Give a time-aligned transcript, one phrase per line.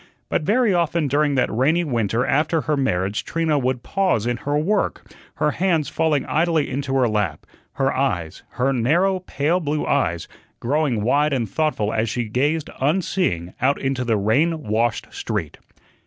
[0.29, 4.57] But very often during that rainy winter after her marriage Trina would pause in her
[4.57, 10.27] work, her hands falling idly into her lap, her eyes her narrow, pale blue eyes
[10.59, 15.59] growing wide and thoughtful as she gazed, unseeing, out into the rain washed street.